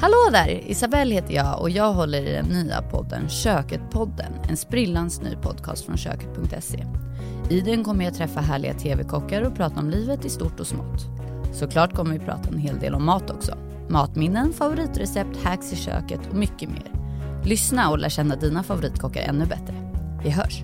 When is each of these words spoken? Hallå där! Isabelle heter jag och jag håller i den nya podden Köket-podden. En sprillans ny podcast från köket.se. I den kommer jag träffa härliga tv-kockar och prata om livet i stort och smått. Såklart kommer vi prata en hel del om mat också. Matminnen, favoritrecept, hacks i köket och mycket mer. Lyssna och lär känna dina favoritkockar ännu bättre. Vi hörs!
Hallå 0.00 0.28
där! 0.32 0.70
Isabelle 0.70 1.14
heter 1.14 1.34
jag 1.34 1.60
och 1.60 1.70
jag 1.70 1.92
håller 1.92 2.22
i 2.22 2.32
den 2.32 2.46
nya 2.46 2.82
podden 2.82 3.28
Köket-podden. 3.28 4.32
En 4.48 4.56
sprillans 4.56 5.22
ny 5.22 5.36
podcast 5.36 5.84
från 5.84 5.96
köket.se. 5.96 6.84
I 7.50 7.60
den 7.60 7.84
kommer 7.84 8.04
jag 8.04 8.14
träffa 8.14 8.40
härliga 8.40 8.74
tv-kockar 8.74 9.42
och 9.42 9.56
prata 9.56 9.80
om 9.80 9.90
livet 9.90 10.24
i 10.24 10.28
stort 10.28 10.60
och 10.60 10.66
smått. 10.66 11.06
Såklart 11.52 11.94
kommer 11.94 12.12
vi 12.12 12.18
prata 12.18 12.48
en 12.48 12.58
hel 12.58 12.78
del 12.78 12.94
om 12.94 13.04
mat 13.04 13.30
också. 13.30 13.58
Matminnen, 13.88 14.52
favoritrecept, 14.52 15.44
hacks 15.44 15.72
i 15.72 15.76
köket 15.76 16.20
och 16.30 16.36
mycket 16.36 16.68
mer. 16.68 16.92
Lyssna 17.44 17.90
och 17.90 17.98
lär 17.98 18.08
känna 18.08 18.36
dina 18.36 18.62
favoritkockar 18.62 19.22
ännu 19.22 19.46
bättre. 19.46 19.74
Vi 20.24 20.30
hörs! 20.30 20.62